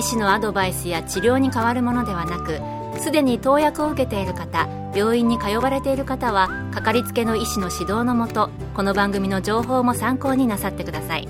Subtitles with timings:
[0.00, 2.58] 医師のアドバイスや治療に変わるものではなく
[3.02, 11.28] すでに投薬を受けている方病院に通われている方はかかりつけの医師の指導のもとこの番組の情報も参考になさってください。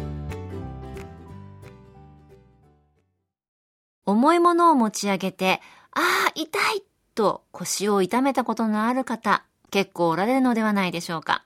[4.07, 5.61] 重いものを持ち上げて
[5.91, 6.85] ああ痛い！
[7.17, 11.45] と腰を痛めたことのある方結構おられるのではないでしょうか。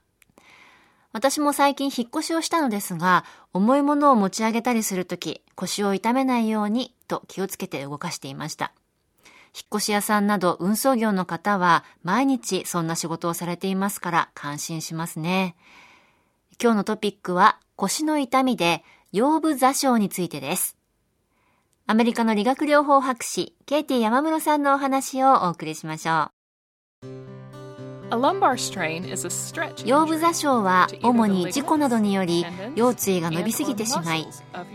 [1.12, 8.72] 私も最近引っ越しをしたのですが、重いものを持ち上げたりするとき、腰を痛めないようにと気をつけて動かしていました。
[9.54, 15.54] 引っ越し屋さんなど運送業の方は毎日そんな仕事をされていますから感心しますね。
[16.60, 18.82] 今日のトピックは腰の痛みで
[19.12, 20.76] 腰部座礁についてです。
[21.86, 26.34] アメリカの理学療法博士、ケイティ山室さんのお話をお送りしましょう。
[29.86, 32.44] 腰部座礁は主に事故などにより
[32.76, 34.26] 腰椎が伸びすぎてしまい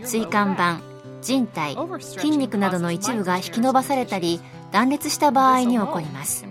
[0.04, 0.89] 椎間板
[1.22, 4.40] 人体筋肉などの一部が引き伸ばされたり
[4.72, 6.46] 断裂した場合に起こります。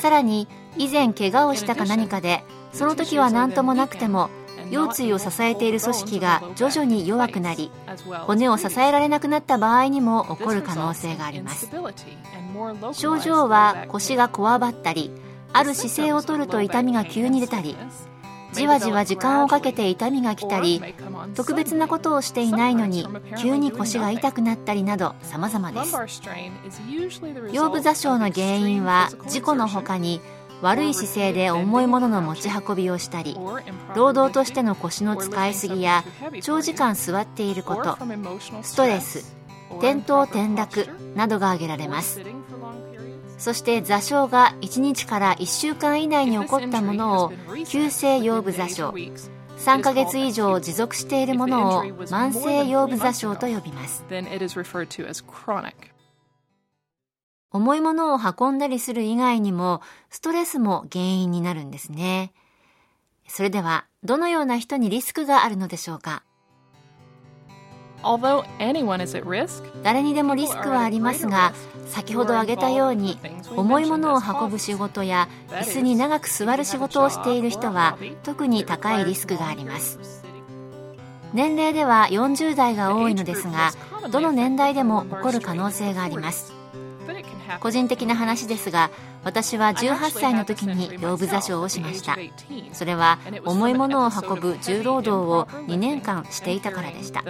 [0.00, 4.30] さらに以前怪我をしたか何かでその時は何ともなくても
[4.70, 7.70] 腰椎を支えている組織が徐々に弱くなり
[8.26, 11.68] 骨を支えられなくなった場合にも起こる可能性があります。
[12.92, 15.10] 症状は腰がこわばったり
[15.52, 17.76] ある姿勢をとると痛みが急に出たり
[18.52, 20.82] じわじわ時間をかけて痛みが来たり
[21.34, 23.06] 特別なことをしていないのに
[23.38, 25.96] 急に腰が痛くなったりなど様々です。
[27.52, 30.20] 腰部座礁の原因は事故の他に
[30.62, 33.36] 悪い姿勢で重いものの持ち運びをしたり
[33.94, 36.04] 労働としての腰の使いすぎや
[36.42, 37.96] 長時間座っていること
[38.62, 39.36] ストレス
[39.78, 42.20] 転倒転落などが挙げられます。
[43.40, 47.32] そして座礁が1日から1週間以内に起こったものを
[47.66, 54.04] 急性腰部座礁3ヶ月以上持続しているものを慢性腰部座礁と呼びます。
[57.52, 59.80] 重いものを運んだりする以外にも
[60.10, 62.32] ストレスも原因になるんですね。
[63.26, 66.24] それではどのような人にリスクがあるのでしょうか？
[69.82, 71.52] 誰にでもリスクはありますが
[71.86, 73.18] 先ほど挙げたように
[73.56, 80.24] 重いものを運ぶ仕事や椅子に長く座る仕事をしている人は特に高いリスクがあります
[81.32, 83.72] 年齢では40代が多いのですが
[84.10, 86.52] どの年代でも起こる可能性があります
[87.60, 88.90] 個人的な話ですが
[89.22, 92.16] 私は18歳の時に腰部座礁をしました。
[92.72, 97.22] それは重いものを運ぶ重労働を2年間していたからでした。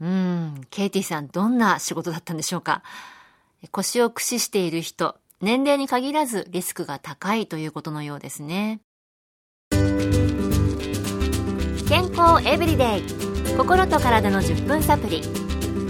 [0.00, 2.82] うんケイティさんどんな仕事だったんでしょうか。
[3.72, 8.80] 腰を駆使している人年齢に限らずリスクが高いということのようですね。
[11.88, 13.28] 健康エブリデイ。
[13.56, 15.47] 心と体の10分サプリ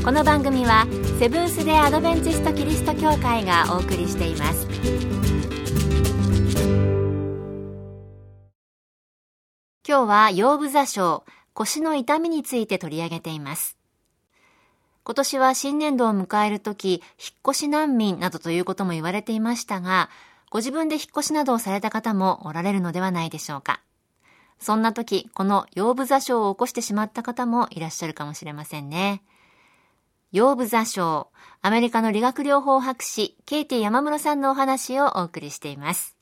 [0.09, 0.87] この番組は
[1.19, 4.67] セブンス・デ・アドベンチスト・キリスト教会がお送りしています
[9.87, 13.77] 今日は腰部座礁腰の痛みについて取り上げています
[15.05, 17.03] 今年は新年度を迎えるとき、引っ
[17.51, 20.09] 越し難民などということも言われていましたが、
[20.49, 23.81] ご自分で引っ越しなどをされた方もおられるのではないでしょうか。
[24.59, 29.23] そんな時、この腰部座礁を起こしてしまった方もいらっしゃるかもしれませんね。
[30.31, 31.29] 腰部座礁、
[31.63, 36.17] アメリカの理学療法博士、ケイティ山室さんのお話をお送りしています。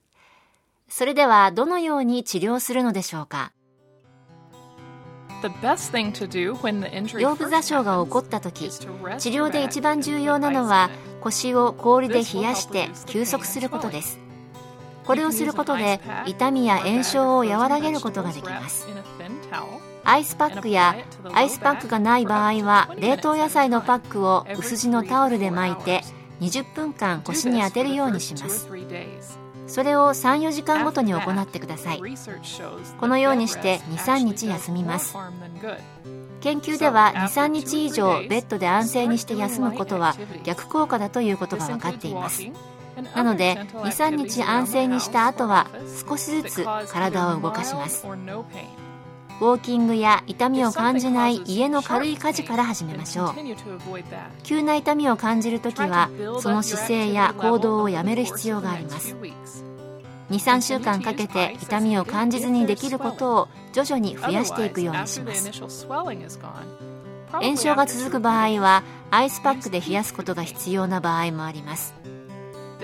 [0.89, 3.53] それでは、どのように治療するのでしょうか？
[7.20, 8.87] 腰部座礁が起こった時治
[9.31, 10.88] 療で一番重要なのは
[11.20, 14.19] 腰を氷で冷やして休息することです
[15.06, 18.87] これをすることで痛みや炎症を和らげることができます。
[20.05, 20.97] アイスパックや
[21.32, 26.03] アイスパックがない場合は冷凍野菜のパックを薄地のタオルで巻いて
[26.41, 28.69] 20分間腰に当てるようにします。
[29.67, 32.00] それを34時間ごとに行ってください。
[33.00, 35.17] このようにして23日休みます。
[36.41, 40.14] 研究では23日以上ベッドで安静にして休むことは
[40.44, 42.47] 逆効果だということが分かっています。
[43.14, 45.69] なので23日安静にした後は
[46.08, 48.06] 少しずつ体を動かします。
[48.06, 53.34] ウォーキングや痛みを感じない家の軽い家事から始めましょう。
[54.43, 56.08] 急な痛みを感じるときは
[56.40, 59.14] その姿勢や行動をやめる必要があります。
[60.31, 65.87] 23週間かけて痛みを感じずにできることを徐々に増やしていくようにします。
[67.32, 71.94] 炎症が続く場合はアイスパックで冷やすことが必要な場合もあります。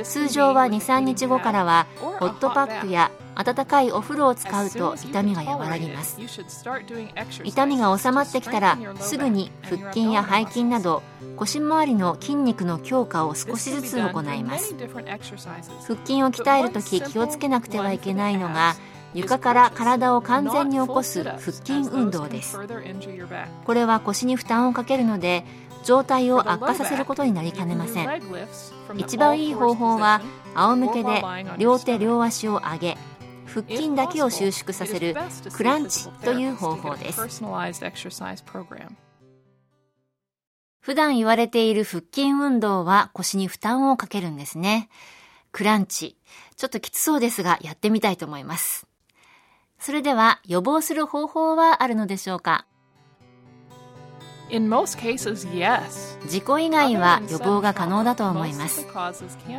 [0.02, 6.18] 通常は23日後からはホットパックや温かいお風呂を使うと痛みが和らぎます。
[7.44, 11.02] 痛みが収まってきたらすぐに腹筋や背筋など
[11.36, 14.74] 腰回りの筋肉の強化を少しずつ行います。
[14.76, 18.74] 腹筋を鍛えるとき気をつけなくてはいけないのが
[19.14, 22.58] 床から体を完全に起こす腹筋運動です。
[23.64, 25.44] これは腰に負担をかけるので
[25.84, 28.22] 状態を悪化させることになりかねません。
[28.96, 30.20] 一番いい方法は
[30.54, 31.22] 仰向けで
[31.58, 32.98] 両手両足を上げ
[33.46, 35.14] 腹筋だけを収縮させる
[35.52, 37.20] クランチという方法です。
[40.80, 44.88] 普段言われている腹筋運動は腰に負担をかけるんですね。
[45.52, 46.16] クランチ。
[46.56, 48.86] ちょっときつそうですがやってみたいと思います。
[49.78, 52.66] それでは予防する方法はあるのでしょうか？
[56.28, 58.86] 事故以外は予防が可能だと思います。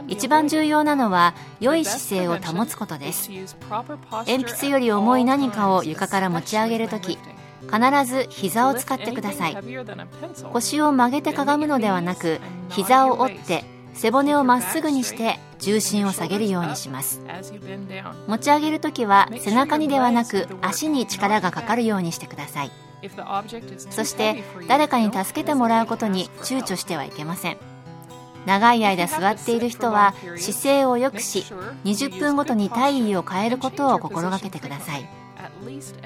[0.08, 3.30] 一番重要なのは良い姿勢を保つことです。
[3.30, 7.18] 鉛筆より重い何かを床から持ち上げるとき
[7.62, 9.58] 必ず膝を使ってください。
[10.52, 12.40] 腰を曲げてかがむのではなく
[12.70, 13.64] 膝を折って
[13.94, 17.22] 背骨をまっすぐにして重心を下げるようにします。
[18.28, 22.72] 持ち上げるときは背中にではなく足に力がかかるようにしてください
[23.90, 27.58] そして誰かに助けてもらうことに躊躇してはいけません。
[28.46, 31.46] 長い間座っている人は姿勢を良くし
[31.86, 35.10] 20分ごとに体位を変えることを心がけてください。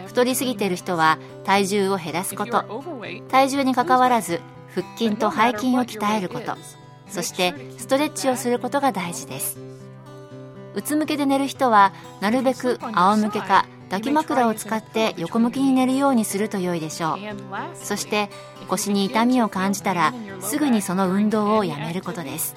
[0.05, 2.83] 太りすぎている人は体重を減らすこと。
[3.29, 4.41] 体重にかかわらず
[4.73, 6.55] 腹筋と背筋を鍛えること。
[7.09, 9.57] そしてストレッチをすることが大事です。
[10.75, 11.91] うつむけで寝る人は
[12.21, 17.17] なるべく仰向けか抱き枕を使って横向きに寝るようにすると良いでしょう。
[17.75, 18.29] そして
[18.67, 22.55] 腰に痛みを感じたらすぐにその運動をやめることです。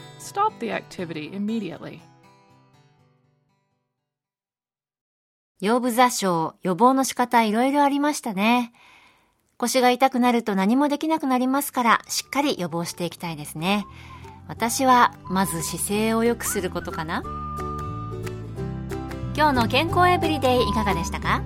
[5.60, 8.72] 腰部座礁予防の仕方いろいろありましたね。
[9.56, 13.84] 腰が痛くなると何もできなくなりますからしっかり予防していきたいですね。
[14.48, 17.22] 私はまず姿勢を良くすることかな
[19.36, 21.42] 今日の健康エブリデイいかがでしたか？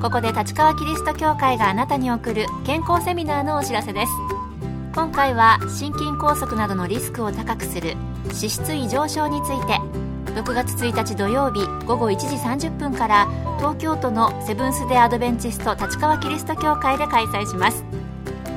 [0.00, 4.12] ここで立川キリスト教会があなたに送る健康セミナーのお知らせです。
[4.94, 9.78] 今回は心筋梗塞などのリスクを高くする脂質異常症について
[10.38, 13.26] 6月1日土曜日午後1時30分から
[13.58, 17.84] 東京都のセブンス・デ・アドベンチスト立川キリスト教会で開催します。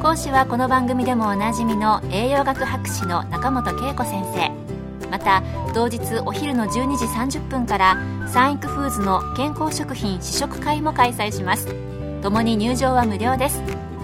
[0.02, 4.65] 講師はこの番組でもおなじみの栄養学博士の中本恵子先生。
[5.12, 5.44] また
[5.74, 7.98] 同日お昼の12時30分から
[8.28, 11.68] サンイクフーズの健康食品試食会も開催します。
[12.22, 13.62] 共に入場は無料です。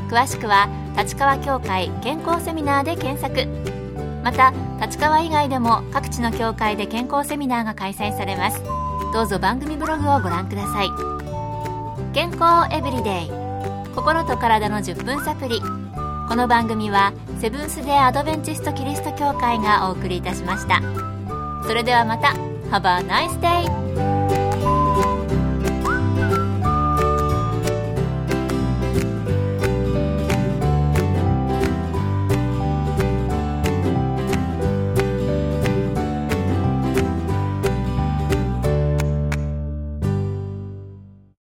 [0.09, 3.47] 詳しくは立川協会健康セミナーで検索。
[4.23, 8.61] また立川以外でも各地の協会で健康セミナーが開催されます。
[9.13, 10.89] どうぞ番組ブログをご覧ください。
[12.13, 13.31] 健康エブリデイ。
[13.95, 15.80] 心と体の10分サプリ。
[16.31, 17.11] この番組は
[17.41, 20.81] セブンス・デ・アドベンチスト・キリスト教会がお送りいたしました
[21.67, 22.29] それではまた
[22.69, 24.10] Have a nice day!